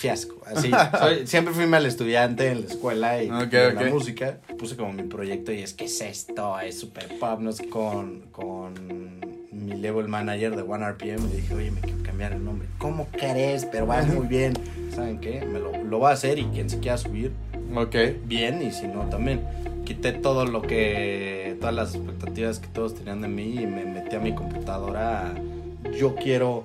[0.00, 0.36] fiasco.
[0.44, 4.38] Así, soy- siempre fui mal estudiante en la escuela y Ok, en la música.
[4.58, 8.20] Puse como mi proyecto y es que es esto, es super pop, no sé, con,
[8.30, 8.74] con
[9.52, 11.30] mi level manager de One RPM.
[11.30, 12.68] Le dije, oye, me quiero cambiar el nombre.
[12.78, 13.64] ¿Cómo crees?
[13.64, 14.52] Pero va muy bien.
[14.94, 15.40] ¿Saben qué?
[15.46, 17.32] Me lo, lo voy a hacer y quien se quiera subir,
[17.74, 17.96] Ok.
[18.26, 19.40] bien y si no también.
[19.86, 24.14] Quité todo lo que, todas las expectativas que todos tenían de mí y me metí
[24.16, 25.32] a mi computadora.
[25.98, 26.64] Yo quiero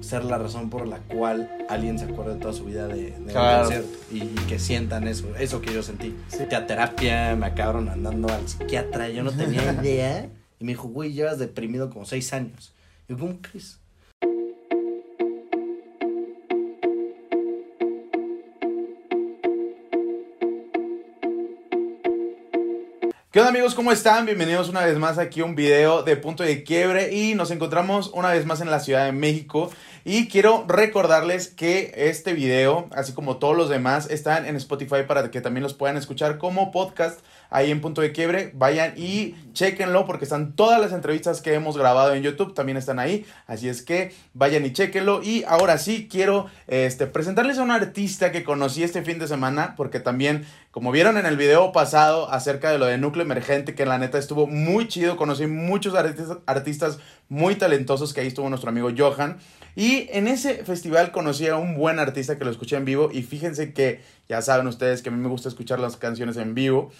[0.00, 3.32] ser la razón por la cual alguien se acuerda de toda su vida de, de
[3.32, 3.68] Claro.
[3.68, 6.14] un concierto y, y que sientan eso, eso que yo sentí.
[6.28, 10.28] Fui a terapia, me acabaron andando al psiquiatra, yo no tenía idea.
[10.60, 12.72] Y me dijo, güey, llevas deprimido como seis años.
[13.08, 13.78] Y yo, ¿cómo crees?
[23.38, 23.76] ¿Qué onda amigos?
[23.76, 24.26] ¿Cómo están?
[24.26, 28.10] Bienvenidos una vez más aquí a un video de punto de quiebre y nos encontramos
[28.12, 29.70] una vez más en la Ciudad de México
[30.04, 35.30] y quiero recordarles que este video, así como todos los demás, están en Spotify para
[35.30, 38.52] que también los puedan escuchar como podcast ahí en punto de quiebre.
[38.54, 42.98] Vayan y chequenlo porque están todas las entrevistas que hemos grabado en YouTube, también están
[42.98, 47.72] ahí, así es que vayan y chequenlo y ahora sí quiero este, presentarles a un
[47.72, 52.30] artista que conocí este fin de semana porque también como vieron en el video pasado
[52.30, 56.38] acerca de lo de núcleo emergente, que la neta estuvo muy chido, conocí muchos artistas,
[56.46, 59.38] artistas muy talentosos, que ahí estuvo nuestro amigo Johan.
[59.74, 63.22] Y en ese festival conocí a un buen artista que lo escuché en vivo y
[63.22, 66.90] fíjense que ya saben ustedes que a mí me gusta escuchar las canciones en vivo.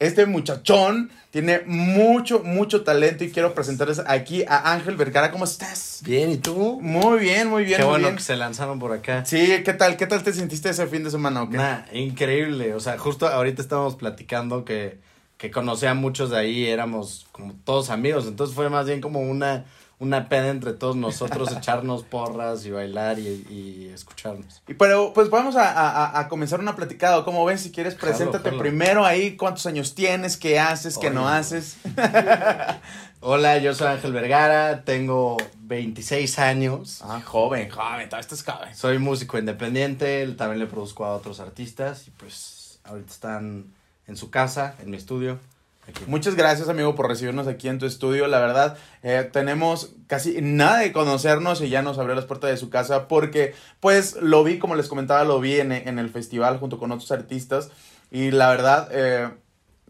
[0.00, 5.32] Este muchachón tiene mucho, mucho talento y quiero presentarles aquí a Ángel Vergara.
[5.32, 6.00] ¿Cómo estás?
[6.04, 6.78] Bien, ¿y tú?
[6.80, 8.16] Muy bien, muy bien, Qué muy bueno bien.
[8.16, 9.24] que se lanzaron por acá.
[9.24, 9.96] Sí, ¿qué tal?
[9.96, 11.42] ¿Qué tal te sentiste ese fin de semana?
[11.42, 11.56] o qué?
[11.56, 12.74] Nah, increíble.
[12.74, 15.00] O sea, justo ahorita estábamos platicando que,
[15.36, 18.26] que conocí a muchos de ahí, éramos como todos amigos.
[18.28, 19.64] Entonces fue más bien como una,
[20.00, 24.62] una pena entre todos nosotros echarnos porras y bailar y, y escucharnos.
[24.68, 27.24] Y pero pues vamos a, a- a comenzar una platicada.
[27.24, 27.62] ¿Cómo ves?
[27.62, 28.62] Si quieres, preséntate jalo.
[28.62, 29.36] primero ahí.
[29.36, 30.36] ¿Cuántos años tienes?
[30.36, 30.98] ¿Qué haces?
[30.98, 31.76] ¿Qué no haces?
[33.20, 37.00] Hola, yo soy Ángel Vergara, tengo 26 años.
[37.02, 38.08] Ah, joven, joven.
[38.08, 38.74] Todo esto es joven.
[38.76, 43.74] Soy músico independiente, también le produzco a otros artistas y pues ahorita están
[44.06, 45.40] en su casa, en mi estudio.
[45.88, 46.04] Aquí.
[46.06, 48.26] Muchas gracias, amigo, por recibirnos aquí en tu estudio.
[48.26, 52.56] La verdad, eh, tenemos casi nada de conocernos y ya nos abrió las puertas de
[52.56, 56.58] su casa porque, pues, lo vi, como les comentaba, lo vi en, en el festival
[56.58, 57.70] junto con otros artistas.
[58.10, 59.30] Y la verdad, eh,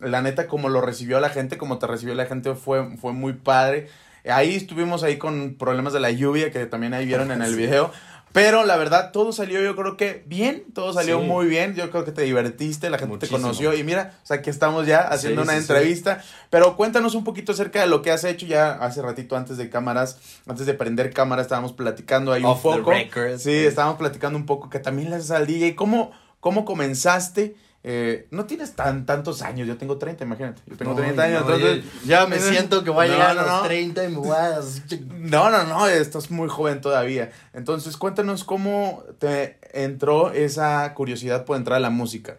[0.01, 3.33] la neta, como lo recibió la gente, como te recibió la gente, fue, fue muy
[3.33, 3.89] padre.
[4.25, 7.93] Ahí estuvimos ahí con problemas de la lluvia, que también ahí vieron en el video.
[8.41, 11.27] Pero la verdad, todo salió yo creo que bien, todo salió Sí.
[11.27, 11.75] muy bien.
[11.75, 13.39] Yo creo que te divertiste, la gente Muchísimo.
[13.39, 13.75] te conoció.
[13.75, 16.23] Y mira, o sea, aquí estamos ya haciendo Sí, una sí, entrevista.
[16.51, 19.69] Pero cuéntanos un poquito acerca de lo que has hecho ya hace ratito antes de
[19.69, 22.91] cámaras, antes de prender cámaras, estábamos platicando ahí Off un the poco.
[22.93, 23.39] record.
[23.39, 25.75] Sí, estábamos platicando un poco que también le haces al DJ.
[25.75, 27.57] ¿Cómo, cómo comenzaste?
[27.85, 30.61] Eh, no tienes tan tantos años, yo tengo 30, imagínate.
[30.67, 33.31] Yo tengo 30 años, no, entonces yo ya me siento que voy a No, llegar
[33.31, 33.63] a los no.
[33.63, 34.59] 30 y me voy a...
[35.13, 37.31] No, no, no, estás muy joven todavía.
[37.55, 42.37] Entonces, cuéntanos cómo te entró esa curiosidad por entrar a la música.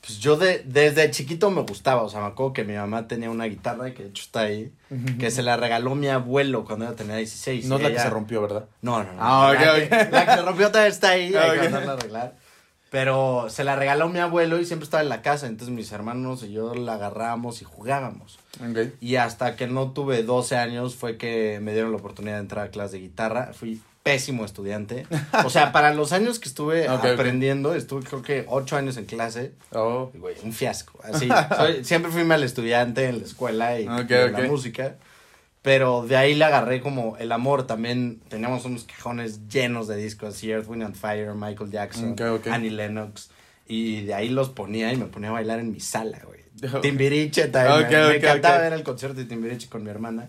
[0.00, 3.30] Pues yo de, desde chiquito me gustaba, o sea, me acuerdo que mi mamá tenía
[3.30, 4.70] una guitarra, que de hecho está ahí,
[5.18, 7.64] que se la regaló mi abuelo cuando ella tenía 16.
[7.66, 8.66] No es la que se rompió, ¿verdad?
[8.82, 9.18] No, no, no.
[9.20, 9.60] Ah, la.
[9.88, 11.62] Que, la que se rompió todavía está ahí, hay Ok.
[11.62, 12.34] que mandarla a arreglar.
[12.94, 16.44] Pero se la regaló mi abuelo y siempre estaba en la casa, entonces mis hermanos
[16.44, 18.38] y yo la agarrábamos y jugábamos.
[19.00, 22.66] Y hasta que no tuve 12 años fue que me dieron la oportunidad de entrar
[22.66, 23.50] a clase de guitarra.
[23.52, 25.08] Fui pésimo estudiante.
[25.44, 29.50] O sea, para los años que estuve aprendiendo, estuve creo que 8 años en clase.
[29.72, 30.12] Oh.
[30.14, 31.00] Güey, un fiasco.
[31.02, 34.94] Así, soy- siempre fui mal estudiante en la escuela y en la música.
[35.64, 37.66] Pero de ahí le agarré como el amor.
[37.66, 40.34] También teníamos unos cajones llenos de discos.
[40.34, 42.14] así, Earth, Wind and Fire, Michael Jackson.
[42.50, 43.30] Annie Lennox.
[43.66, 46.40] Y de ahí los ponía y me ponía a bailar en mi sala, güey.
[46.82, 47.88] Timbiriche también.
[48.08, 50.28] Me, encantaba ver el concierto de Timbiriche con mi hermana.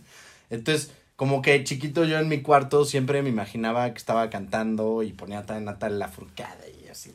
[0.50, 5.12] Entonces, como que chiquito yo en mi cuarto siempre me imaginaba que estaba cantando y
[5.12, 7.14] ponía también Natal la Furcada y así.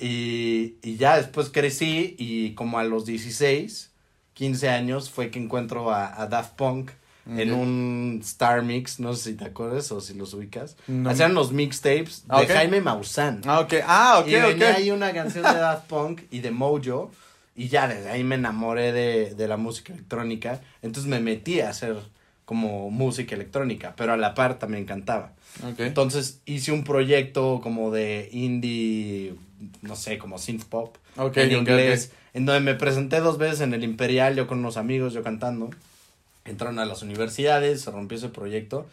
[0.00, 3.90] Y, y ya después crecí y como a los 16,
[4.32, 6.90] 15 años fue que encuentro a, a Daft Punk
[7.26, 10.76] en un Star Mix, no sé si te acuerdas o si los ubicas.
[10.86, 11.08] No.
[11.10, 12.44] Hacían los mixtapes de Ah.
[12.46, 13.40] Jaime Maussan.
[13.46, 13.74] Ah, ok.
[13.86, 17.10] Ah, ok, y venía ahí una canción de Daft Punk y de Mojo.
[17.56, 20.60] Y ya desde ahí me enamoré de, de la música electrónica.
[20.82, 21.96] Entonces me metí a hacer
[22.44, 25.32] como música electrónica, pero a la par también cantaba.
[25.62, 25.80] Ok.
[25.80, 29.34] Entonces hice un proyecto como de indie,
[29.82, 33.84] no sé, como synth pop en inglés, en donde me presenté dos veces en el
[33.84, 35.70] Imperial, yo con unos amigos, yo cantando.
[36.44, 38.86] Entraron a las universidades, se rompió ese proyecto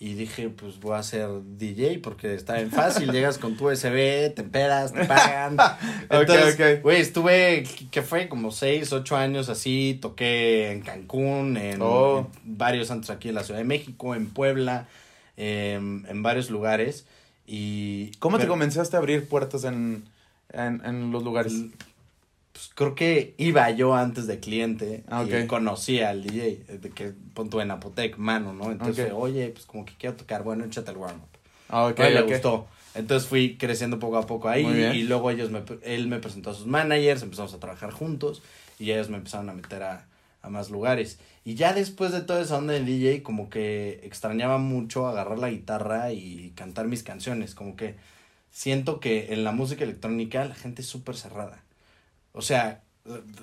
[0.00, 3.12] Y dije, pues voy a ser DJ porque está bien fácil.
[3.12, 5.56] Llegas con tu USB, te empedas, te pagan.
[6.10, 6.82] Entonces, ok.
[6.82, 8.28] güey, estuve, ¿qué fue?
[8.28, 9.98] Como seis, ocho años así.
[10.02, 12.28] Toqué en Cancún, en, Oh.
[12.44, 14.88] en varios santos aquí en la Ciudad de México, en Puebla,
[15.36, 17.06] em, en varios lugares.
[17.46, 20.04] Y ¿Cómo te comenzaste a abrir puertas en,
[20.52, 21.52] en, en los lugares?
[22.54, 25.46] Pues creo que iba yo antes de cliente Ah, y ok.
[25.48, 28.70] conocía al DJ, de que punto en Apotec, mano, ¿no?
[28.70, 31.26] Entonces, oye, pues como que quiero tocar, bueno, échate el warm-up.
[31.68, 32.68] Ah, ok, A él le gustó.
[32.94, 34.64] Entonces fui creciendo poco a poco ahí
[34.94, 38.40] y luego ellos me, él me presentó a sus managers, empezamos a trabajar juntos
[38.78, 40.06] y ellos me empezaron a meter a,
[40.40, 41.18] a más lugares.
[41.44, 45.50] Y ya después de toda esa onda de DJ, como que extrañaba mucho agarrar la
[45.50, 47.56] guitarra y cantar mis canciones.
[47.56, 47.96] Como que
[48.52, 51.63] siento que en la música electrónica la gente es súper cerrada.
[52.36, 52.82] O sea,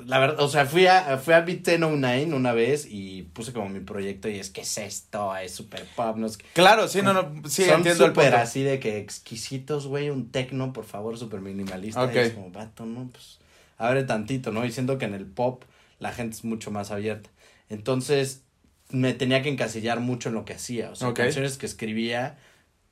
[0.05, 3.69] la verdad, o sea, fui a, fui a Beat 1009 una vez y puse como
[3.69, 5.35] mi proyecto y es, ¿qué es esto?
[5.37, 6.45] Es super pop, no sé qué.
[6.53, 8.35] Claro, sí, no, no, sí, Son entiendo el punto.
[8.35, 12.03] así de que exquisitos, güey, un tecno, por favor, súper minimalista.
[12.03, 12.15] Ok.
[12.15, 13.07] Y es como, vato, ¿no?
[13.11, 13.39] Pues
[13.77, 14.65] abre tantito, ¿no?
[14.65, 15.63] Y siento que en el pop
[15.99, 17.29] la gente es mucho más abierta.
[17.69, 18.43] Entonces,
[18.89, 20.89] me tenía que encasillar mucho en lo que hacía.
[20.89, 21.17] O sea, Ok.
[21.17, 22.37] canciones que escribía,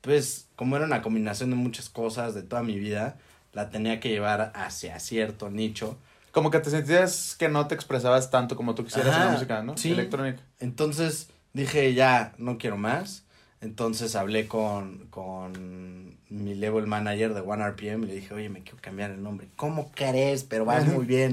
[0.00, 3.18] pues, como era una combinación de muchas cosas de toda mi vida,
[3.52, 5.98] la tenía que llevar hacia cierto nicho.
[6.32, 9.62] Como que te sentías que no te expresabas tanto como tú quisieras en la música,
[9.62, 9.76] ¿no?
[9.76, 9.92] sí.
[9.92, 10.40] Electrónica.
[10.60, 13.24] Entonces dije, ya, no quiero más.
[13.60, 18.62] Entonces hablé con, con mi level manager de One RPM y le dije, oye, me
[18.62, 19.48] quiero cambiar el nombre.
[19.56, 20.44] ¿Cómo crees?
[20.44, 21.32] Pero vas muy bien.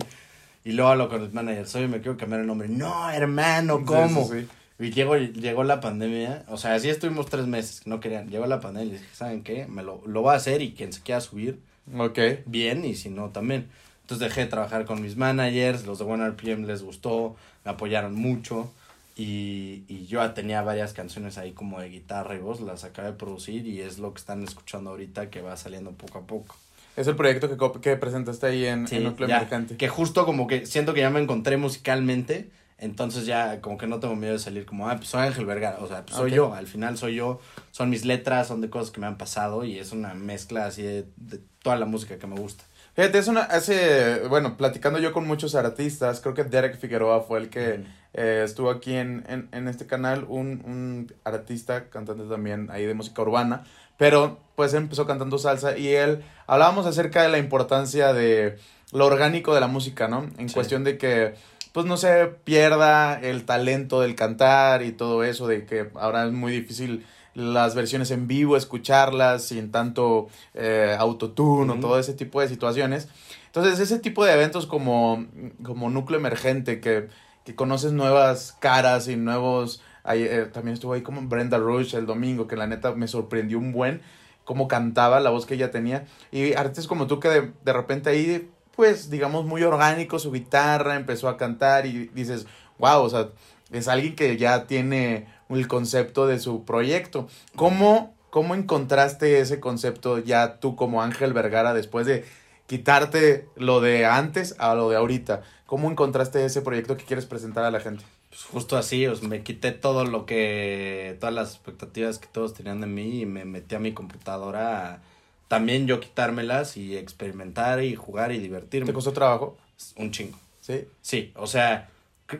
[0.65, 2.67] Y luego hablo con el manager, oye, me quiero cambiar el nombre.
[2.67, 4.25] No, hermano, ¿cómo?
[4.25, 4.47] Sí, sí, sí.
[4.79, 8.29] Y llegó, llegó la pandemia, o sea, así estuvimos tres meses, que no querían.
[8.29, 9.65] Llegó la pandemia y les dije, ¿saben qué?
[9.65, 11.59] Me lo, lo voy a hacer y quien se quiera subir,
[11.95, 12.19] Ok.
[12.45, 13.69] bien y si no también.
[14.01, 17.35] Entonces dejé de trabajar con mis managers, los de One RPM les gustó,
[17.65, 18.71] me apoyaron mucho
[19.15, 23.09] y, y yo ya tenía varias canciones ahí como de guitarra y voz, las acabé
[23.09, 26.55] de producir y es lo que están escuchando ahorita que va saliendo poco a poco.
[26.95, 29.47] Es el proyecto que, que presentaste ahí en, Sí, en Núcleo ya,
[29.77, 33.99] que justo como que siento que ya me encontré musicalmente, entonces ya como que no
[33.99, 36.53] tengo miedo de salir como, ah, pues soy Ángel Vergara, o sea, pues soy yo,
[36.53, 37.39] al final soy yo,
[37.71, 40.83] son mis letras, son de cosas que me han pasado y es una mezcla así
[40.83, 42.63] de, de toda la música que me gusta.
[42.95, 47.39] Fíjate, es una, hace, bueno, platicando yo con muchos artistas, creo que Derek Figueroa fue
[47.39, 47.83] el que
[48.13, 52.95] eh, estuvo aquí en, en, en este canal, un, un artista, cantante también ahí de
[52.95, 53.63] música urbana,
[53.97, 58.57] pero pues empezó cantando salsa y él, hablábamos acerca de la importancia de
[58.91, 60.25] lo orgánico de la música, ¿no?
[60.39, 60.55] En Sí.
[60.55, 61.35] cuestión de que
[61.73, 66.31] pues no se pierda el talento del cantar y todo eso, de que ahora es
[66.31, 72.41] muy difícil las versiones en vivo, escucharlas sin tanto eh, autotune o todo ese tipo
[72.41, 73.09] de situaciones.
[73.45, 75.25] Entonces, ese tipo de eventos como,
[75.63, 77.09] como núcleo emergente, que,
[77.45, 79.81] que conoces nuevas caras y nuevos...
[80.03, 83.59] ahí, eh, también estuvo ahí como Brenda Rush el domingo, que la neta me sorprendió
[83.59, 84.01] un buen
[84.47, 86.05] cómo cantaba, la voz que ella tenía.
[86.31, 90.95] Y artistas como tú que de, de repente ahí, pues, digamos, muy orgánico, su guitarra
[90.95, 92.45] empezó a cantar y dices,
[92.77, 93.29] wow, o sea,
[93.71, 97.27] es alguien que ya tiene el concepto de su proyecto.
[97.55, 102.23] ¿Cómo, cómo encontraste ese concepto ya tú como Ángel Vergara después de
[102.67, 105.41] quitarte lo de antes a lo de ahorita?
[105.65, 108.05] ¿Cómo encontraste ese proyecto que quieres presentar a la gente?
[108.29, 112.79] Pues justo así, sea, me quité todo lo que, todas las expectativas que todos tenían
[112.79, 114.99] de mí y me metí a mi computadora a
[115.47, 118.87] también yo quitármelas y experimentar y jugar y divertirme.
[118.87, 119.57] ¿Te costó trabajo?
[119.95, 120.39] Un chingo.
[120.61, 120.85] Sí.
[121.01, 121.89] Sí, o sea,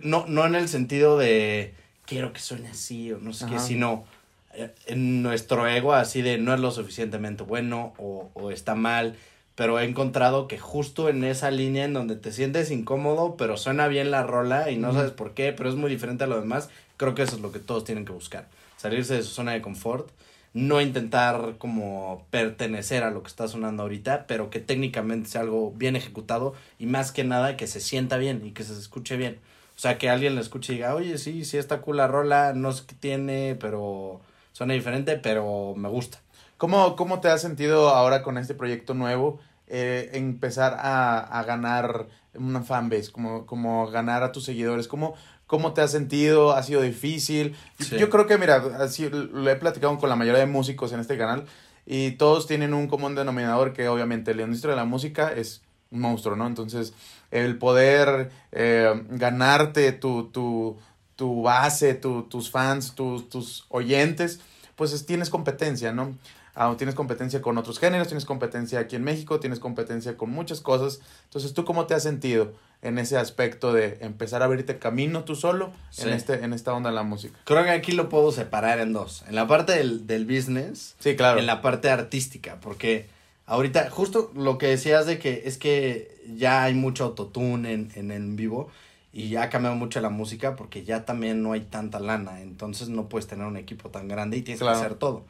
[0.02, 1.74] no, no en el sentido de
[2.06, 4.06] quiero que suene así o no sé qué, sino
[4.54, 9.16] eh, en nuestro ego así de no es lo suficientemente bueno o, o está mal,
[9.56, 13.88] pero he encontrado que justo en esa línea en donde te sientes incómodo, pero suena
[13.88, 16.70] bien la rola y no sabes por qué, pero es muy diferente a lo demás,
[16.98, 18.48] creo que eso es lo que todos tienen que buscar,
[18.78, 20.10] salirse de su zona de confort.
[20.58, 25.72] No intentar como pertenecer a lo que está sonando ahorita, pero que técnicamente sea algo
[25.72, 29.40] bien ejecutado y más que nada que se sienta bien y que se escuche bien.
[29.76, 32.54] O sea, que alguien le escuche y diga, oye, sí, sí está cool la rola,
[32.54, 34.22] no sé qué tiene, pero
[34.54, 36.20] suena diferente, pero me gusta.
[36.58, 39.40] ¿Cómo, ¿Cómo te has sentido ahora con este proyecto nuevo?
[39.68, 44.88] eh, empezar a, a ganar una fanbase, como, como ganar a tus seguidores.
[44.88, 45.16] ¿Cómo,
[45.48, 46.52] ¿Cómo te has sentido?
[46.52, 47.56] ¿Ha sido difícil?
[47.80, 47.98] Sí.
[47.98, 51.18] Yo creo que, mira, así lo he platicado con la mayoría de músicos en este
[51.18, 51.46] canal
[51.86, 56.02] y todos tienen un común denominador que obviamente la industria de la música es un
[56.02, 56.46] monstruo, ¿no?
[56.48, 56.94] Entonces,
[57.32, 60.78] el poder eh, ganarte tu, tu,
[61.16, 64.42] tu base, tu, tus fans, tus, tus oyentes,
[64.76, 66.14] pues es- tienes competencia, ¿no?
[66.58, 70.60] Ah, tienes competencia con otros géneros, tienes competencia aquí en México, tienes competencia con muchas
[70.60, 71.00] cosas.
[71.26, 75.36] Entonces, ¿tú cómo te has sentido en ese aspecto de empezar a abrirte camino tú
[75.36, 77.40] solo en, este, en esta onda de la música?
[77.46, 79.24] Creo que aquí lo puedo separar en dos.
[79.30, 81.40] En la parte del, del business, Sí, claro.
[81.40, 83.08] en la parte artística, porque
[83.46, 88.12] ahorita, justo lo que decías de que es que ya hay mucho autotune en, en,
[88.12, 88.70] en vivo
[89.14, 92.90] y ya ha cambiado mucho la música porque ya también no hay tanta lana, entonces
[92.90, 94.78] no puedes tener un equipo tan grande y tienes Claro.
[94.80, 95.26] que hacer todo.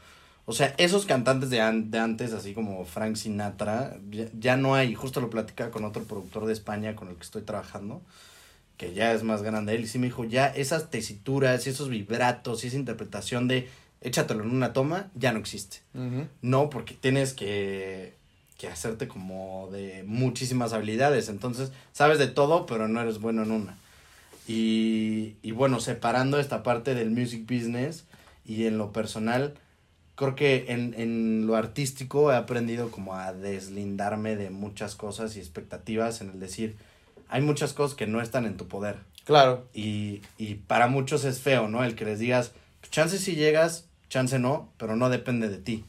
[0.50, 4.76] O sea, esos cantantes de, an- de antes, así como Frank Sinatra, ya, ya no
[4.76, 8.02] hay, justo lo platicaba con otro productor de España con el que estoy trabajando,
[8.78, 11.90] que ya es más grande él, y sí me dijo, ya esas tesituras y esos
[11.90, 13.68] vibratos y esa interpretación de
[14.00, 15.80] échatelo en una toma, ya no existe.
[16.42, 18.14] No, porque tienes que,
[18.58, 21.28] que hacerte como de muchísimas habilidades.
[21.28, 23.78] Entonces, sabes de todo, pero no eres bueno en una.
[24.48, 28.06] Y, y bueno, separando esta parte del music business
[28.46, 29.56] y en lo personal,
[30.18, 35.40] creo que en, en lo artístico he aprendido como a deslindarme de muchas cosas y
[35.40, 36.76] expectativas en el decir,
[37.30, 38.98] hay muchas cosas que no están en tu poder.
[39.26, 39.68] Claro.
[39.76, 41.84] Y, y para muchos es feo, ¿no?
[41.84, 42.52] El que les digas,
[42.90, 45.86] chance si llegas, chance no, pero no depende de ti.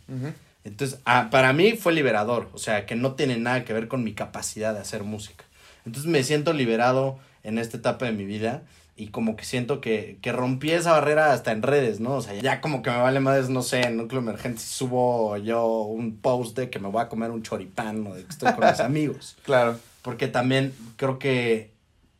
[0.63, 4.05] Entonces, ah, para mí fue liberador, o sea, que no tiene nada que ver con
[4.05, 5.47] mi capacidad de hacer música.
[5.87, 8.63] Entonces me siento liberado en esta etapa de mi vida
[8.99, 12.15] y como que siento que, que rompí esa barrera hasta en redes, ¿no?
[12.17, 15.37] O sea, ya como que me vale más, no sé, en Núcleo Emergente si subo
[15.37, 18.53] yo un post de que me voy a comer un choripán o de que estoy
[18.55, 19.37] con mis amigos.
[19.45, 19.79] Claro.
[20.03, 21.71] Porque también creo que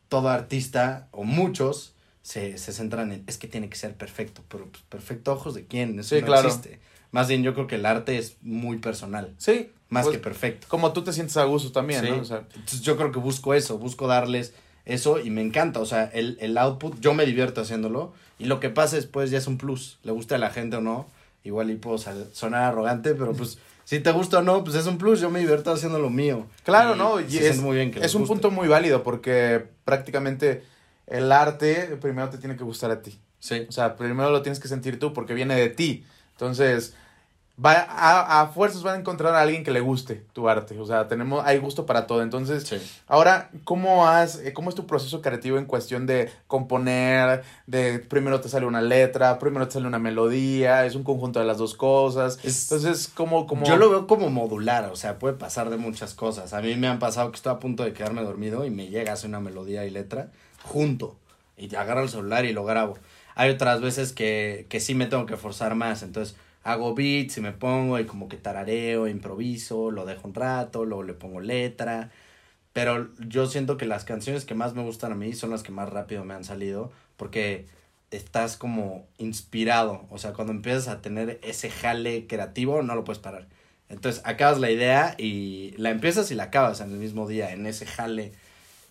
[0.07, 4.65] todo artista, o muchos, se, se centran en, es que tiene que ser perfecto, pero
[4.67, 6.47] pues, perfecto ojos de quién, eso Sí, no claro.
[6.47, 6.79] existe.
[7.11, 9.71] Más bien yo creo que el arte es muy personal, Sí.
[9.89, 10.67] más pues, que perfecto.
[10.69, 12.09] Como tú te sientes a gusto también, Sí.
[12.11, 12.19] ¿no?
[12.21, 14.53] O sea, Entonces yo creo que busco eso, busco darles
[14.93, 18.59] eso y me encanta, o sea, el, el output, yo me divierto haciéndolo y lo
[18.59, 21.07] que pasa después ya es un plus, le gusta a la gente o no,
[21.43, 24.97] igual y puedo sonar arrogante, pero pues si te gusta o no, pues es un
[24.97, 26.45] plus, yo me divierto haciendo lo mío.
[26.63, 27.19] Claro, Y ¿no?
[27.19, 28.33] Y es, siente muy bien que les es un guste.
[28.33, 30.63] punto muy válido porque prácticamente
[31.07, 33.17] el arte primero te tiene que gustar a ti.
[33.39, 33.65] Sí.
[33.67, 36.03] O sea, primero lo tienes que sentir tú porque viene de ti.
[36.33, 36.93] Entonces,
[37.63, 40.79] va a, a fuerzas van a encontrar a alguien que le guste tu arte.
[40.79, 42.21] O sea, tenemos, hay gusto para todo.
[42.21, 42.77] Entonces, Sí.
[43.07, 48.39] ahora, ¿cómo has, eh, cómo es tu proceso creativo en cuestión de componer, de primero
[48.39, 51.73] te sale una letra, primero te sale una melodía, es un conjunto de las dos
[51.75, 52.39] cosas?
[52.43, 53.65] Es- Entonces, ¿cómo, cómo?
[53.65, 56.53] Yo lo veo como modular, o sea, puede pasar de muchas cosas.
[56.53, 59.11] A mí me han pasado que estoy a punto de quedarme dormido y me llega
[59.11, 60.29] a hacer una melodía y letra
[60.63, 61.15] junto.
[61.57, 62.97] Y agarro el celular y lo grabo.
[63.35, 66.03] Hay otras veces que, que sí me tengo que forzar más.
[66.03, 70.85] Entonces hago beats y me pongo y como que tarareo, improviso, lo dejo un rato,
[70.85, 72.11] luego le pongo letra.
[72.73, 75.71] Pero yo siento que las canciones que más me gustan a mí son las que
[75.71, 76.91] más rápido me han salido.
[77.17, 77.67] Porque
[78.11, 80.05] estás como inspirado.
[80.09, 83.47] O sea, cuando empiezas a tener ese jale creativo, no lo puedes parar.
[83.89, 87.65] Entonces, acabas la idea y la empiezas y la acabas en el mismo día, en
[87.65, 88.33] ese jale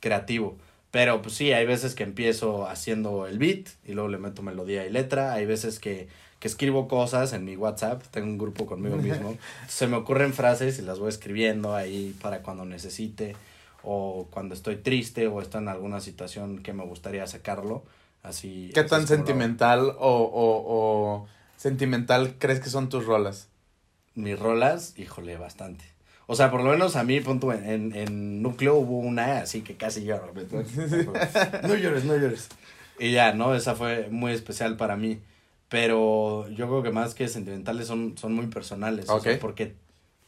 [0.00, 0.58] creativo.
[0.90, 4.86] Pero pues sí, hay veces que empiezo haciendo el beat y luego le meto melodía
[4.86, 5.34] y letra.
[5.34, 6.08] Hay veces que,
[6.38, 9.36] que escribo cosas en mi WhatsApp, tengo un grupo conmigo mismo.
[9.68, 13.36] Se me ocurren frases y las voy escribiendo ahí para cuando necesite
[13.82, 17.84] o cuando estoy triste o estoy en alguna situación que me gustaría sacarlo.
[18.22, 18.70] Así.
[18.74, 21.26] ¿Qué tan lo sentimental o, o, o
[21.56, 23.48] sentimental crees que son tus rolas?
[24.18, 25.84] mis rolas, híjole, bastante.
[26.26, 29.62] O sea, por lo menos a mí, punto, en, en, en núcleo hubo una así
[29.62, 30.34] que casi lloro.
[31.62, 32.48] No llores, no llores.
[32.98, 33.54] Y ya, ¿no?
[33.54, 35.20] Esa fue muy especial para mí.
[35.68, 39.08] Pero yo creo que más que sentimentales son, son muy personales.
[39.08, 39.74] o sea, porque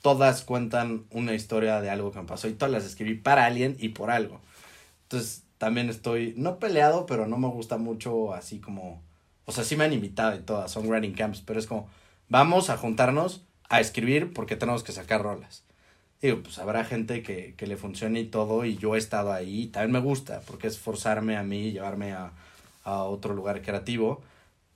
[0.03, 3.77] todas cuentan una historia de algo que me pasó y todas las escribí para alguien
[3.79, 4.41] y por algo.
[5.05, 9.03] Entonces, también estoy, no peleado, pero no me gusta mucho así como,
[9.45, 11.89] o sea, sí me han invitado y todas, son writing camps, pero es como,
[12.29, 15.65] vamos a juntarnos a escribir porque tenemos que sacar rolas.
[16.23, 19.63] Digo, pues habrá gente que, que le funcione y todo, y yo he estado ahí,
[19.63, 22.33] y también me gusta, porque es forzarme a mí llevarme a,
[22.85, 24.23] a otro lugar creativo,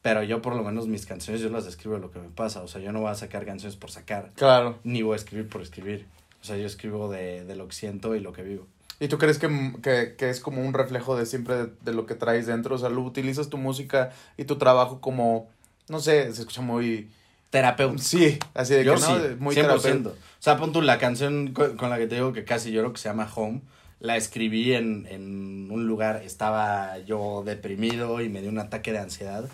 [0.04, 2.68] pero yo por lo menos mis canciones yo las escribo lo que me pasa, o
[2.68, 4.78] sea, yo no voy a sacar canciones por sacar, Claro.
[4.84, 6.04] ni voy a escribir por escribir,
[6.42, 8.66] o sea, yo escribo de, de lo que siento y lo que vivo.
[9.00, 9.48] ¿Y tú crees que,
[9.82, 12.74] que, que es como un reflejo de siempre de, de lo que traes dentro?
[12.74, 15.48] O sea, lo utilizas tu música y tu trabajo como,
[15.88, 17.08] no sé, se escucha muy...
[17.48, 18.02] Terapeuta.
[18.02, 19.60] Sí, así de Yo que sí, no, muy 100%.
[19.62, 20.10] terapeuta.
[20.10, 22.92] O sea, pon tú la canción con, con la que te digo que casi lloro,
[22.92, 23.62] que se llama Home,
[24.00, 28.98] la escribí en, en un lugar, estaba yo deprimido y me dio un ataque de
[28.98, 29.48] ansiedad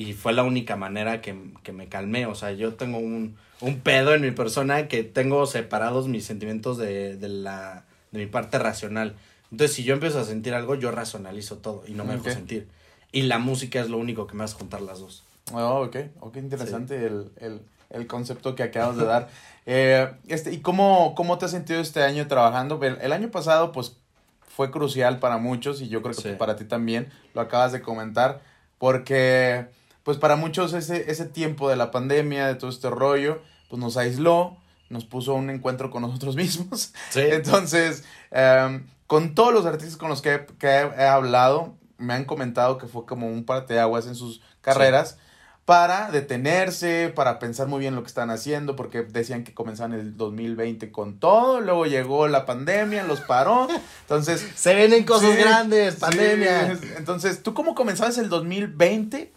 [0.00, 2.26] y fue la única manera que, que me calmé.
[2.26, 6.78] O sea, yo tengo un, un pedo en mi persona que tengo separados mis sentimientos
[6.78, 9.16] de, de, la, de mi parte racional.
[9.50, 12.22] Entonces, si yo empiezo a sentir algo, yo racionalizo todo y no me Ok.
[12.22, 12.68] dejo sentir.
[13.10, 15.24] Y la música es lo único que me hace juntar las dos.
[15.52, 19.28] Oh, ok, ok, interesante el, el, el concepto que acabas de dar.
[19.70, 22.82] Eh, este, ¿Y cómo, cómo te has sentido este año trabajando?
[22.82, 23.98] El, el año pasado, pues,
[24.40, 26.36] fue crucial para muchos y yo creo que Sí.
[26.38, 28.40] para ti también, lo acabas de comentar,
[28.78, 29.66] porque,
[30.08, 33.98] pues, para muchos ese, ese tiempo de la pandemia, de todo este rollo, pues, nos
[33.98, 34.56] aisló,
[34.88, 36.94] nos puso un encuentro con nosotros mismos.
[37.10, 37.20] Sí.
[37.20, 42.78] Entonces, em, con todos los artistas con los que, que he, hablado, me han comentado
[42.78, 45.18] que fue como un parteaguas en sus carreras
[45.66, 50.16] para detenerse, para pensar muy bien lo que están haciendo, porque decían que comenzaban el
[50.16, 53.68] 2020 con todo, luego llegó la pandemia, los paró.
[54.00, 56.00] Entonces, Se vienen cosas Sí, grandes, sí.
[56.00, 56.78] pandemia.
[56.96, 59.36] Entonces, ¿tú cómo comenzabas el 2020?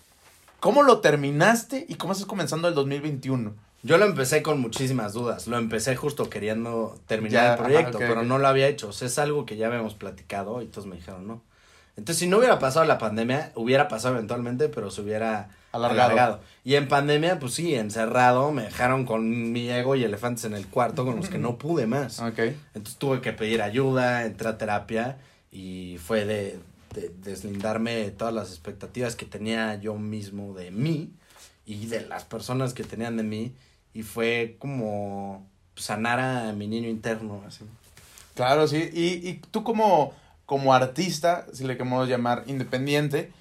[0.61, 1.85] ¿Cómo lo terminaste?
[1.89, 3.53] ¿Y cómo estás comenzando el 2021?
[3.81, 5.47] Yo lo empecé con muchísimas dudas.
[5.47, 8.89] Lo empecé justo queriendo terminar Ya, el proyecto, ajá, pero no lo había hecho.
[8.89, 11.41] O sea, es algo que ya habíamos platicado y todos me dijeron no.
[11.97, 16.11] Entonces, si no hubiera pasado la pandemia, hubiera pasado eventualmente, pero se hubiera Alargado.
[16.11, 16.39] alargado.
[16.63, 20.67] Y en pandemia, pues sí, encerrado, me dejaron con mi ego y elefantes en el
[20.67, 22.19] cuarto con los que no pude más.
[22.19, 22.37] Ok.
[22.75, 25.17] Entonces tuve que pedir ayuda, entré a terapia
[25.51, 26.59] y fue de,
[26.93, 31.13] de deslindarme de todas las expectativas que tenía yo mismo de mí
[31.65, 33.53] y de las personas que tenían de mí
[33.93, 37.65] y fue como sanar a mi niño interno así.
[38.35, 38.89] Claro, sí.
[38.93, 40.13] Y, y tú como,
[40.45, 43.31] como artista, si le queremos llamar independiente,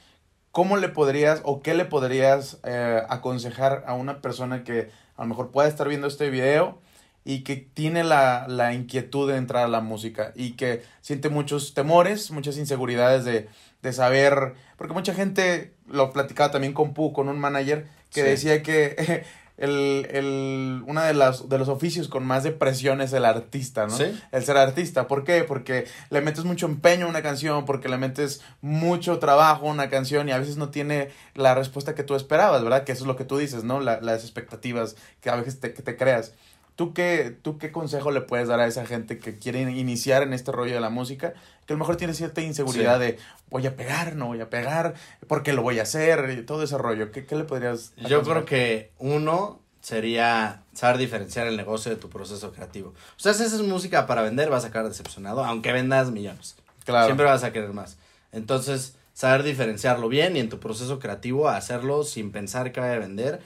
[0.50, 5.28] ¿cómo le podrías o qué le podrías eh, aconsejar a una persona que a lo
[5.28, 6.78] mejor pueda estar viendo este video
[7.24, 11.74] y que tiene la, la inquietud de entrar a la música y que siente muchos
[11.74, 13.48] temores, muchas inseguridades de,
[13.82, 18.28] de saber, porque mucha gente, lo platicaba también con Pu, con un manager, que Sí.
[18.28, 19.24] decía que
[19.58, 23.94] el, el, una de, las, de los oficios con más depresión es el artista, ¿no?
[23.96, 24.18] Sí.
[24.32, 25.06] el ser artista.
[25.06, 25.44] ¿Por qué?
[25.44, 29.90] Porque le metes mucho empeño a una canción, porque le metes mucho trabajo a una
[29.90, 32.84] canción y a veces no tiene la respuesta que tú esperabas, ¿verdad?
[32.84, 33.80] Que eso es lo que tú dices, ¿no?
[33.80, 36.32] La- las expectativas que a veces te, que te creas.
[36.80, 40.32] ¿Tú qué, ¿Tú qué consejo le puedes dar a esa gente que quiere iniciar en
[40.32, 41.34] este rollo de la música?
[41.66, 43.04] Que a lo mejor tiene cierta inseguridad Sí.
[43.04, 43.18] de
[43.50, 44.94] voy a pegar, no voy a pegar,
[45.28, 46.30] ¿por qué lo voy a hacer?
[46.38, 47.12] Y todo ese rollo.
[47.12, 48.44] ¿Qué, qué le podrías Yo creo aconsejar?
[48.46, 52.94] que uno sería saber diferenciar el negocio de tu proceso creativo.
[52.94, 56.56] O sea, si haces música para vender, vas a acabar decepcionado, aunque vendas millones.
[56.86, 57.04] Claro.
[57.04, 57.98] Siempre vas a querer más.
[58.32, 62.98] Entonces, saber diferenciarlo bien y en tu proceso creativo hacerlo sin pensar que vaya a
[63.00, 63.42] vender,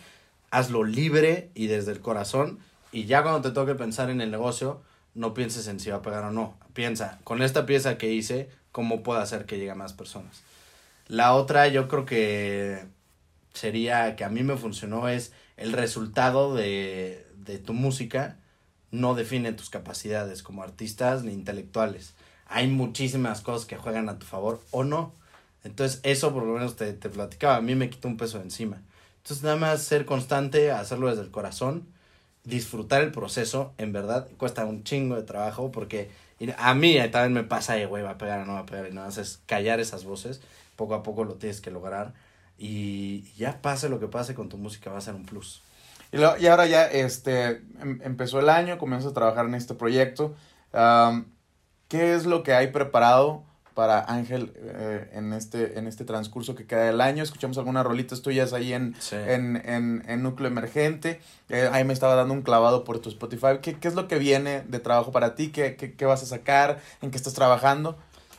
[0.52, 2.60] hazlo libre y desde el corazón
[2.94, 4.80] y ya cuando te toque pensar en el negocio,
[5.14, 6.56] no pienses en si va a pegar o no.
[6.74, 10.42] Piensa, con esta pieza que hice, ¿cómo puedo hacer que llegue a más personas?
[11.08, 12.86] La otra yo creo que
[13.52, 18.36] sería que a mí me funcionó es el resultado de, de tu música
[18.94, 22.14] no define tus capacidades como artistas ni intelectuales.
[22.46, 25.12] Hay muchísimas cosas que juegan a tu favor o no.
[25.64, 28.44] Entonces eso por lo menos te, te platicaba, a mí me quitó un peso de
[28.44, 28.82] encima.
[29.16, 31.88] Entonces nada más ser constante, hacerlo desde el corazón,
[32.44, 36.10] disfrutar el proceso, en verdad, cuesta un chingo de trabajo porque
[36.58, 38.86] a mí también me pasa, eh, güey, va a pegar o no va a pegar,
[38.88, 40.40] y nada más es callar esas voces,
[40.76, 42.12] poco a poco lo tienes que lograr
[42.58, 45.62] y ya pase lo que pase con tu música va a ser un plus.
[46.12, 49.74] Y, lo- y ahora ya este, em- empezó el año, comienzas a trabajar en este
[49.74, 50.34] proyecto.
[51.88, 56.64] ¿Qué es lo que hay preparado para Ángel eh, en, este, en este transcurso que
[56.66, 57.22] queda del año?
[57.22, 59.16] Escuchamos algunas rolitas tuyas ahí en, Sí.
[59.16, 61.20] en, en, en Núcleo Emergente.
[61.48, 63.58] Eh, ahí me estaba dando un clavado por tu Spotify.
[63.60, 65.48] ¿Qué, qué es lo que viene de trabajo para ti?
[65.50, 66.80] ¿Qué, qué, qué vas a sacar?
[67.02, 67.98] ¿En qué estás trabajando?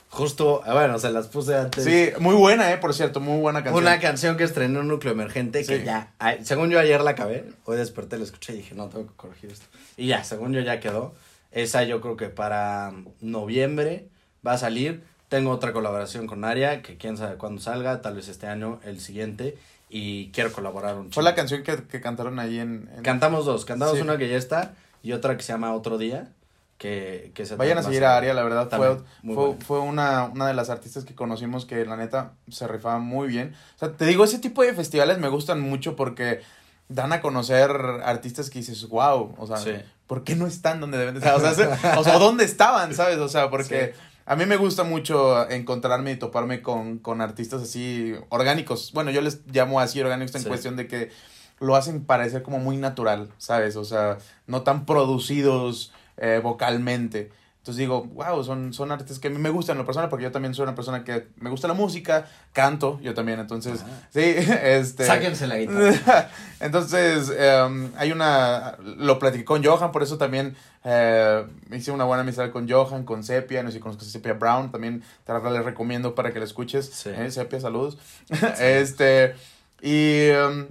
[0.09, 1.83] Justo, ah, bueno, se las puse antes.
[1.83, 3.83] Sí, muy buena, eh, por cierto, muy buena canción.
[3.83, 5.83] Una canción que estrenó un núcleo emergente que Sí.
[5.83, 9.07] ya, ay, según yo ayer la acabé, hoy desperté, la escuché y dije, no, tengo
[9.07, 9.65] que corregir esto.
[9.97, 11.13] Y ya, según yo ya quedó.
[11.51, 14.07] Esa yo creo que para noviembre
[14.45, 15.03] va a salir.
[15.29, 18.99] Tengo otra colaboración con Aria, que quién sabe cuándo salga, tal vez este año, el
[18.99, 19.57] siguiente.
[19.89, 21.21] Y quiero colaborar un Fue chingo.
[21.23, 22.89] la canción que, que cantaron ahí en...
[22.95, 24.01] en- Cantamos dos, cantamos Sí.
[24.01, 26.29] una que ya está y otra que se llama Otro Día,
[26.77, 28.67] que, que se Vayan a seguir a Aria, la verdad.
[28.67, 32.67] También, fue fue, fue una, una de las artistas que conocimos que la neta se
[32.67, 33.55] rifaba muy bien.
[33.75, 36.41] O sea, te digo, ese tipo de festivales me gustan mucho porque
[36.89, 37.71] dan a conocer
[38.03, 39.71] artistas que dices, wow, o sea, Sí.
[40.07, 41.35] ¿por qué no están donde deben de estar?
[41.35, 43.17] O sea, se- o sea, ¿dónde estaban, sabes?
[43.19, 44.01] O sea, porque Sí.
[44.25, 48.91] A mí me gusta mucho encontrarme y toparme con, con artistas así orgánicos.
[48.93, 50.47] Bueno, yo les llamo así orgánicos en Sí.
[50.47, 51.11] cuestión de que
[51.59, 53.75] lo hacen parecer como muy natural, ¿sabes?
[53.75, 57.31] O sea, no tan producidos eh, vocalmente.
[57.59, 60.23] Entonces digo, wow, son, son artistas que a mí me gustan en lo personal porque
[60.23, 64.07] yo también soy una persona que me gusta la música, canto, yo también, entonces, Ah.
[64.13, 64.21] sí,
[64.63, 65.03] este...
[65.05, 66.29] Sáquense la guitarra.
[66.59, 72.21] Entonces, em, hay una, lo platiqué con Johan, por eso también eh, hice una buena
[72.21, 75.49] amistad con Johan, con Sepia, no sé si conozcas a Sepia Brown, también te la
[75.49, 76.85] les recomiendo para que la escuches.
[76.85, 77.09] Sí.
[77.09, 77.97] Eh, Sepia, saludos.
[78.59, 79.35] este,
[79.81, 80.67] y em,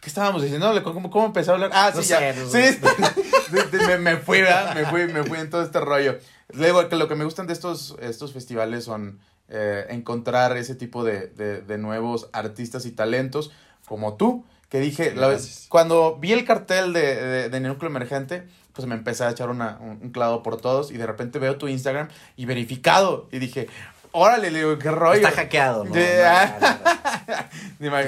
[0.00, 0.72] ¿Qué estábamos diciendo?
[0.84, 1.70] ¿Cómo, cómo empezó a hablar?
[1.72, 2.34] Ah, sí, No ya.
[2.34, 4.74] sé, no sí, me, me fui, ¿verdad?
[4.74, 6.18] Me fui, me fui en todo este rollo.
[6.52, 11.02] Luego, que lo que me gustan de estos, estos festivales son eh, encontrar ese tipo
[11.02, 13.50] de, de, de nuevos artistas y talentos
[13.88, 18.44] como tú, que dije, la vez, cuando vi el cartel de, de, de Núcleo Emergente,
[18.72, 21.56] pues me empecé a echar una, un, un clavo por todos y de repente veo
[21.56, 23.68] tu Instagram y verificado y dije,
[24.12, 25.14] órale, le digo, qué rollo.
[25.26, 25.92] Está hackeado, ¿no?
[25.94, 27.48] De- ah.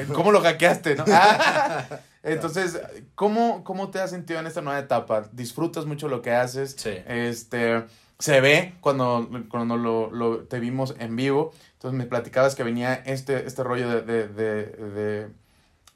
[0.14, 1.04] ¿Cómo lo hackeaste, no?
[1.10, 1.84] Ah.
[2.22, 2.80] Entonces,
[3.14, 5.28] ¿cómo, ¿cómo te has sentido en esta nueva etapa?
[5.32, 6.74] ¿Disfrutas mucho lo que haces?
[6.76, 6.90] Sí.
[7.06, 7.84] Este,
[8.18, 11.52] se ve cuando, cuando lo, lo- te vimos en vivo.
[11.74, 15.28] Entonces me platicabas que venía este, este rollo de, de, de, de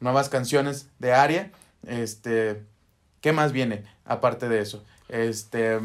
[0.03, 1.51] nuevas canciones de Aria.
[1.87, 2.63] Este,
[3.21, 4.85] ¿qué más viene aparte de eso?
[5.09, 5.77] Este,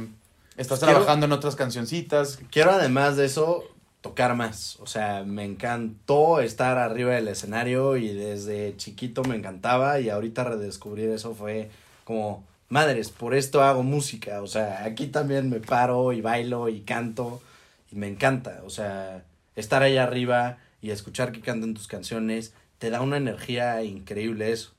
[0.58, 2.40] estás Pues quiero- trabajando en otras cancioncitas.
[2.52, 3.64] Quiero además de eso
[4.02, 4.78] tocar más.
[4.80, 10.44] O sea, me encantó estar arriba del escenario y desde chiquito me encantaba y ahorita
[10.44, 11.70] redescubrir eso fue
[12.04, 14.42] como, madres, por esto hago música.
[14.42, 17.42] O sea, aquí también me paro y bailo y canto
[17.92, 18.62] y me encanta.
[18.66, 19.24] O sea,
[19.56, 24.74] estar ahí arriba y escuchar que cantan tus canciones te da una energía increíble eso.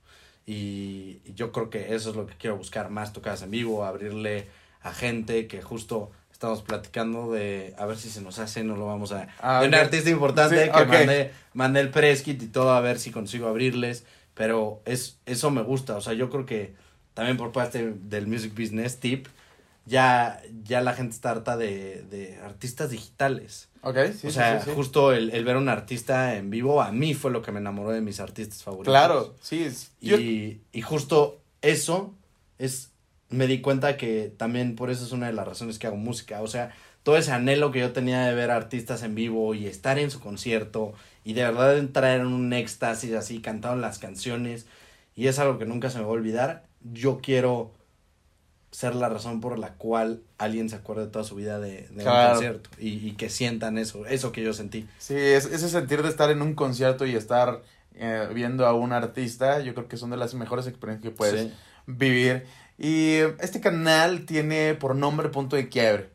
[0.46, 4.48] Y yo creo que eso es lo que quiero buscar, más tocadas en vivo, abrirle
[4.80, 8.86] a gente que justo estamos platicando de a ver si se nos hace, no lo
[8.86, 9.28] vamos a...
[9.40, 10.88] Ah, un artista importante Sí, que ok.
[10.88, 15.50] mandé, mandé el press kit y todo a ver si consigo abrirles, pero es, eso
[15.50, 16.74] me gusta, o sea, yo creo que
[17.12, 19.26] también por parte del music business tip,
[19.84, 23.67] ya, ya la gente está harta de, de artistas digitales.
[23.82, 24.74] Ok, sí, o sea, sí, sí.
[24.74, 27.60] justo el, el ver a un artista en vivo, a mí fue lo que me
[27.60, 28.92] enamoró de mis artistas favoritos.
[28.92, 29.62] Claro, sí.
[29.64, 32.14] es- yo- Y, y justo eso
[32.58, 32.90] es,
[33.30, 36.40] me di cuenta que también por eso es una de las razones que hago música.
[36.42, 39.98] O sea, todo ese anhelo que yo tenía de ver artistas en vivo y estar
[39.98, 40.92] en su concierto
[41.24, 44.66] y de verdad entrar en un éxtasis así, cantando las canciones.
[45.14, 46.64] Y es algo que nunca se me va a olvidar.
[46.92, 47.72] Yo quiero
[48.70, 52.28] ser la razón por la cual alguien se acuerde toda su vida de, de Claro.
[52.28, 54.86] un concierto y, y que sientan eso, eso que yo sentí.
[54.98, 57.62] Sí, es, ese sentir de estar en un concierto y estar
[57.94, 61.40] eh, viendo a un artista, yo creo que son de las mejores experiencias que puedes
[61.48, 61.52] Sí.
[61.86, 62.44] vivir.
[62.78, 66.10] Y este canal tiene por nombre Punto de Quiebre.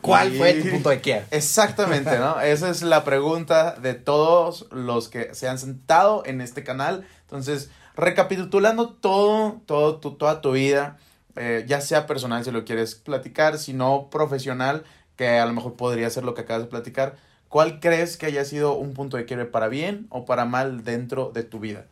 [0.00, 1.26] ¿Cuál Y- fue tu punto de quiebre?
[1.32, 2.40] Exactamente, ¿no?
[2.40, 7.04] Esa es la pregunta de todos los que se han sentado en este canal.
[7.22, 10.98] Entonces, recapitulando todo, todo tu, toda tu vida,
[11.38, 14.84] eh, ya sea personal si lo quieres platicar, si no profesional,
[15.16, 17.16] que a lo mejor podría ser lo que acabas de platicar,
[17.48, 21.30] ¿cuál crees que haya sido un punto de quiebre para bien o para mal dentro
[21.32, 21.86] de tu vida?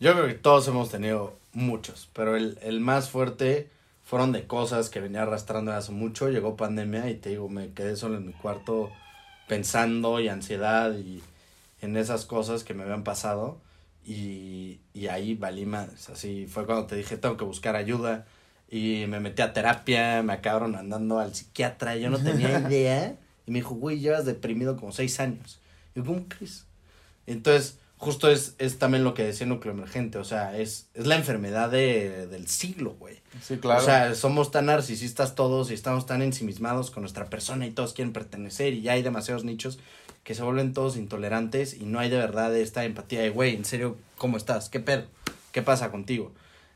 [0.00, 3.70] Yo creo que todos hemos tenido muchos, pero el, el más fuerte
[4.04, 6.28] fueron de cosas que venía arrastrando hace mucho.
[6.28, 8.90] Llegó pandemia y te digo, me quedé solo en mi cuarto
[9.48, 11.22] pensando y ansiedad y
[11.80, 13.58] en esas cosas que me habían pasado.
[14.04, 16.10] Y, y ahí valí madres.
[16.10, 18.26] Así fue cuando te dije, tengo que buscar ayuda.
[18.72, 21.94] Y me metí a terapia, me acabaron andando al psiquiatra.
[21.96, 23.16] Yo no tenía idea.
[23.46, 25.60] Y me dijo, güey, llevas deprimido como seis años.
[25.94, 26.64] Y yo, ¿cómo crees?
[27.26, 30.16] Entonces, justo es, es también lo que decía Núcleo Emergente.
[30.16, 33.20] O sea, es, es la enfermedad de, del siglo, güey.
[33.42, 33.82] Sí, claro.
[33.82, 37.92] O sea, somos tan narcisistas todos y estamos tan ensimismados con nuestra persona y todos
[37.92, 39.80] quieren pertenecer y ya hay demasiados nichos
[40.24, 43.66] que se vuelven todos intolerantes y no hay de verdad esta empatía de, güey, en
[43.66, 44.70] serio, ¿cómo estás?
[44.70, 45.04] ¿Qué pedo?
[45.50, 46.32] ¿Qué pasa contigo?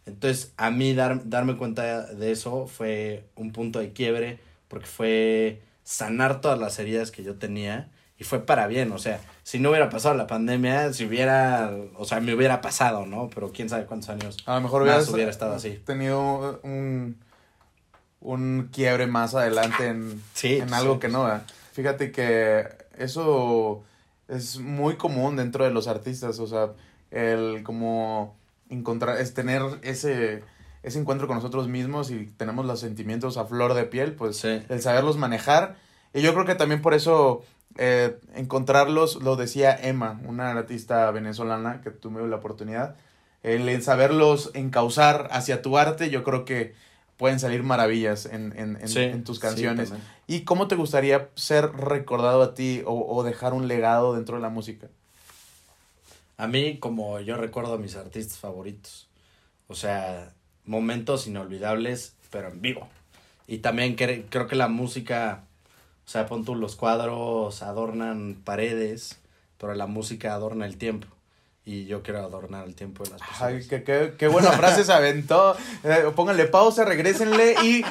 [0.06, 4.38] Entonces, a mí dar, darme cuenta de eso fue un punto de quiebre
[4.68, 9.20] porque fue sanar todas las heridas que yo tenía y fue para bien, o sea,
[9.42, 13.28] si no hubiera pasado la pandemia, si hubiera, o sea, me hubiera pasado, ¿no?
[13.34, 14.38] Pero quién sabe cuántos años.
[14.46, 15.82] a lo mejor más hubiera estado así.
[15.84, 17.18] tenido un,
[18.20, 21.42] un quiebre más adelante en, Sí, en algo sí, que no, ¿verdad?
[21.72, 22.66] Fíjate que
[22.96, 23.84] eso
[24.28, 26.70] es muy común dentro de los artistas, o sea,
[27.10, 28.35] el como
[28.70, 30.42] encontrar, es tener ese,
[30.82, 34.62] ese encuentro con nosotros mismos y tenemos los sentimientos a flor de piel, pues Sí.
[34.68, 35.76] el saberlos manejar.
[36.14, 37.42] Y yo creo que también por eso
[37.78, 42.96] eh, encontrarlos, lo decía Emma, una artista venezolana que tuve la oportunidad,
[43.42, 46.74] el, saberlos encauzar hacia tu arte, yo creo que
[47.16, 49.92] pueden salir maravillas en, en, en- Sí, en tus canciones.
[50.26, 54.42] ¿Y cómo te gustaría ser recordado a ti o, o dejar un legado dentro de
[54.42, 54.88] la música?
[56.38, 59.08] A mí, como yo recuerdo a mis artistas favoritos.
[59.68, 60.32] O sea,
[60.64, 62.88] momentos inolvidables, pero en vivo.
[63.46, 65.44] Y también cre- creo que la música,
[66.06, 69.18] o sea, pon tú, los cuadros adornan paredes,
[69.58, 71.06] pero la música adorna el tiempo.
[71.64, 73.42] Y yo quiero adornar el tiempo de las personas.
[73.42, 75.56] Ay, qué, qué, qué buena frase se aventó.
[75.82, 77.84] Eh, pónganle pausa, regrésenle y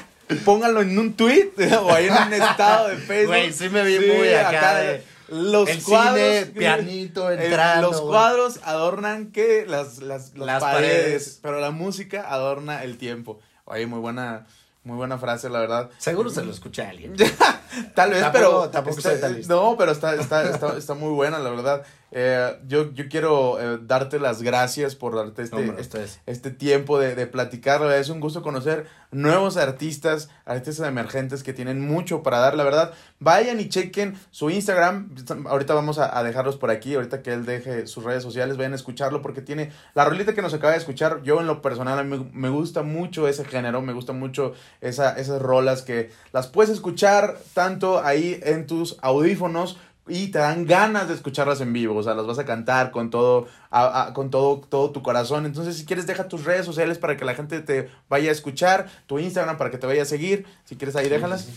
[0.46, 3.28] pónganlo en un tweet o ahí en un estado de Facebook.
[3.36, 8.02] Güey, sí me vi muy acá de- los El cuadros, cine, pianito, el- entrando, los
[8.02, 8.12] güey.
[8.14, 11.40] cuadros adornan que las, las, las Las paredes, paredes.
[11.42, 13.40] pero la música adorna el tiempo.
[13.66, 14.46] Oye, muy buena,
[14.84, 15.90] muy buena frase, la verdad.
[15.98, 17.16] Seguro se lo escucha alguien.
[17.96, 18.70] Tal vez, Tampoco- pero.
[18.70, 19.44] tampoco está- soy.
[19.48, 21.84] No, pero está, está, está, está muy buena, la verdad.
[22.18, 26.98] Eh, yo, yo quiero eh, darte las gracias por darte este, Hombre, este, este tiempo
[26.98, 27.82] de, de platicar.
[27.82, 32.56] La verdad, Es un gusto conocer nuevos artistas, artistas emergentes que tienen mucho para dar.
[32.56, 35.14] La verdad, vayan y chequen su Instagram.
[35.46, 36.96] Ahorita vamos a, a dejarlos por aquí.
[36.96, 40.42] Ahorita que él deje sus redes sociales, vayan a escucharlo porque tiene la rolita que
[40.42, 41.22] nos acaba de escuchar.
[41.24, 43.82] Yo, en lo personal, a mí me gusta mucho ese género.
[43.82, 49.78] Me gusta mucho esa, esas rolas que las puedes escuchar tanto ahí en tus audífonos
[50.08, 53.10] y te dan ganas de escucharlas en vivo, o sea, las vas a cantar con
[53.10, 55.46] todo, a- a- con todo, todo tu corazón.
[55.46, 58.88] Entonces, si quieres, deja tus redes sociales para que la gente te vaya a escuchar,
[59.08, 60.46] tu Instagram para que te vaya a seguir.
[60.66, 61.48] Si quieres ahí, déjalas.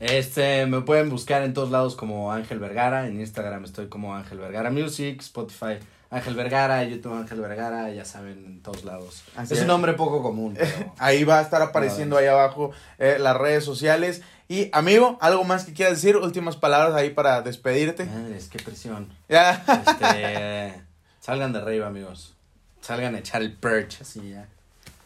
[0.00, 3.06] Este, me pueden buscar en todos lados como Ángel Vergara.
[3.06, 5.78] En Instagram estoy como Ángel Vergara Music, Spotify
[6.14, 9.24] Ángel Vergara, YouTube Ángel Vergara, ya saben, en todos lados.
[9.34, 9.60] Así es es.
[9.62, 13.64] un nombre poco común, pero Ahí va a estar apareciendo ahí abajo eh, las redes
[13.64, 14.22] sociales.
[14.46, 16.16] Y amigo, ¿algo más que quieras decir?
[16.16, 18.04] Últimas palabras ahí para despedirte.
[18.04, 19.08] madres, qué presión.
[19.28, 19.64] Ya.
[19.86, 20.82] Este,
[21.18, 22.36] salgan de arriba, amigos.
[22.80, 24.48] Salgan a echar el perch, así ya.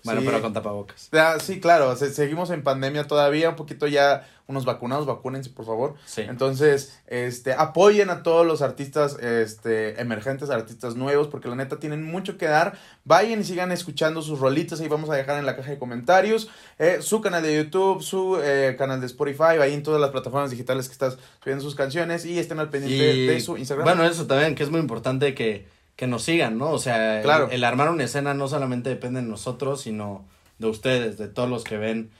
[0.09, 0.27] Bueno, Sí.
[0.27, 1.09] pero con tapabocas.
[1.13, 5.67] Ya, sí, claro, se- seguimos en pandemia todavía, un poquito ya unos vacunados, vacúnense por
[5.67, 5.95] favor.
[6.07, 6.23] Sí.
[6.23, 12.03] Entonces, este, apoyen a todos los artistas, este, emergentes, artistas nuevos, porque la neta tienen
[12.03, 12.79] mucho que dar.
[13.05, 16.49] Vayan y sigan escuchando sus rolitas, ahí vamos a dejar en la caja de comentarios,
[16.79, 20.51] eh, su canal de YouTube, su eh, canal de Spotify, ahí en todas las plataformas
[20.51, 23.85] digitales que estás subiendo sus canciones y estén al pendiente Y, de su Instagram.
[23.85, 25.67] Bueno, eso también, que es muy importante que,
[25.99, 26.71] que nos sigan, ¿no?
[26.71, 27.49] O sea, el- Claro.
[27.51, 30.25] el, armar una escena no solamente depende de nosotros, sino
[30.61, 32.11] de ustedes, de todos los que ven.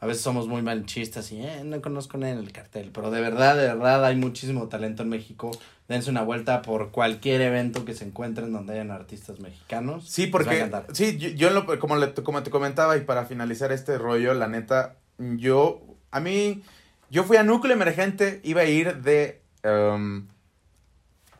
[0.00, 2.90] A veces somos muy manchistas y, eh, no conozco nadie en el cartel.
[2.90, 5.50] Pero de verdad, de verdad, hay muchísimo talento en México.
[5.88, 10.08] Dense una vuelta por cualquier evento que se encuentren donde hayan artistas mexicanos.
[10.08, 13.72] Sí, porque sí, yo, yo en lo- como, le- como te comentaba y para finalizar
[13.72, 16.62] este rollo, la neta, yo, a mí,
[17.10, 20.28] yo fui a Núcleo Emergente, iba a ir de, em,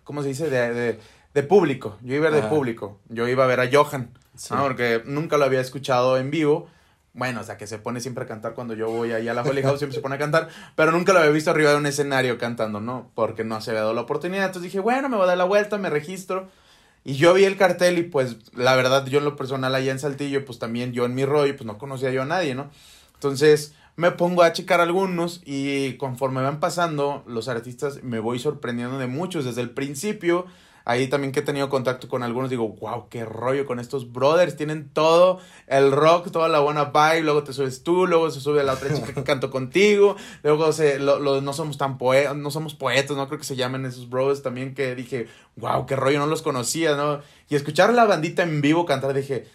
[0.04, 0.50] ¿cómo se dice?
[0.50, 0.98] De, de,
[1.34, 2.50] de público, yo iba a ir de Ajá.
[2.50, 4.54] público, yo iba a ver a Johan, Sí.
[4.54, 4.62] ¿no?
[4.62, 6.68] porque nunca lo había escuchado en vivo.
[7.12, 9.42] Bueno, o sea, que se pone siempre a cantar cuando yo voy ahí a la
[9.42, 11.86] Holy House, siempre se pone a cantar, pero nunca lo había visto arriba de un
[11.86, 13.10] escenario cantando, ¿no?
[13.16, 14.46] Porque no se había dado la oportunidad.
[14.46, 16.48] Entonces dije, bueno, me voy a dar la vuelta, me registro.
[17.04, 19.98] Y yo vi el cartel y pues la verdad yo en lo personal allá en
[19.98, 22.70] Saltillo, pues también yo en mi rollo, pues no conocía yo a nadie, ¿no?
[23.14, 28.98] Entonces me pongo a checar algunos y conforme van pasando los artistas me voy sorprendiendo
[28.98, 30.46] de muchos desde el principio.
[30.88, 34.56] Ahí también que he tenido contacto con algunos, digo, wow, qué rollo con estos brothers.
[34.56, 37.20] Tienen todo el rock, toda la buena vibe.
[37.20, 40.16] Luego te subes tú, luego se sube la otra chica que canto contigo.
[40.42, 43.54] Luego se, lo, lo- no somos tan poetas, no somos poetas, no creo que se
[43.54, 44.74] llamen esos brothers también.
[44.74, 47.20] Que dije, wow, qué rollo, no los conocía, ¿no?
[47.50, 49.46] Y escuchar la bandita en vivo cantar, dije,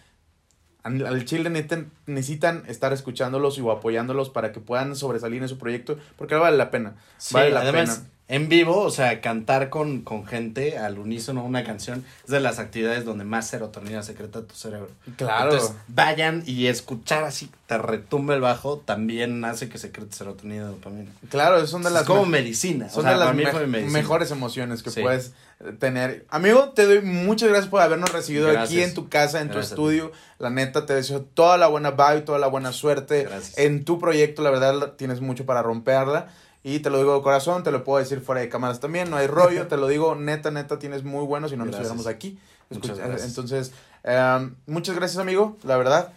[0.83, 5.57] al chile necesitan, necesitan estar escuchándolos y o apoyándolos para que puedan sobresalir en su
[5.57, 6.95] proyecto, porque vale la pena.
[7.17, 8.09] Sí, vale la además, pena.
[8.35, 12.57] En vivo, o sea, cantar con, con gente al unísono una canción es de las
[12.57, 14.89] actividades donde más serotonina secreta tu cerebro.
[15.17, 15.51] Claro.
[15.53, 20.67] Entonces, vayan y escuchar así, te retumbe el bajo, también hace que secrete serotonina y
[20.67, 21.11] dopamina.
[21.29, 22.89] Claro, son de Es las como me- medicina.
[22.89, 23.91] son o sea, de las me- medicina.
[23.93, 25.01] mejores emociones que Sí.
[25.01, 26.25] puedes eh, tener.
[26.29, 29.73] Amigo, te doy muchas gracias por habernos recibido aquí en tu casa, en Gracias tu
[29.75, 30.11] estudio.
[30.39, 33.57] La neta, te deseo toda la buena vibe, toda la buena suerte Gracias.
[33.59, 34.41] en tu proyecto.
[34.41, 36.29] La verdad, tienes mucho para romperla.
[36.63, 39.17] Y te lo digo de corazón, te lo puedo decir fuera de cámaras también, no
[39.17, 42.39] hay rollo, te lo digo neta, neta, tienes muy bueno si no nos estuviéramos aquí.
[42.69, 43.27] Muchas gracias.
[43.27, 43.71] Entonces,
[44.03, 46.13] em, muchas gracias amigo, la verdad.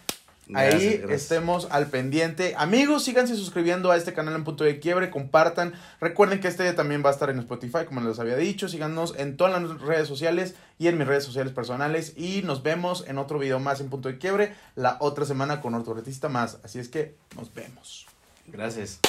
[0.49, 1.21] Gracias, Ahí gracias.
[1.23, 2.55] estemos al pendiente.
[2.57, 5.73] Amigos, síganse suscribiendo a este canal en punto de quiebre, compartan.
[5.99, 8.69] Recuerden que este también va a estar en Spotify, como les había dicho.
[8.69, 12.13] Síganos en todas las redes sociales y en mis redes sociales personales.
[12.15, 15.75] Y nos vemos en otro video más en punto de quiebre la otra semana con
[15.75, 16.59] otro artista más.
[16.63, 18.07] Así es que nos vemos.
[18.47, 18.99] Gracias.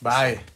[0.00, 0.53] Bye.